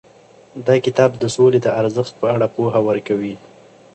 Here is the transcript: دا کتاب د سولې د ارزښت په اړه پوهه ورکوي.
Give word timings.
دا 0.67 0.75
کتاب 0.85 1.11
د 1.17 1.23
سولې 1.35 1.59
د 1.63 1.67
ارزښت 1.79 2.13
په 2.21 2.27
اړه 2.35 2.47
پوهه 2.55 2.79
ورکوي. 2.89 3.35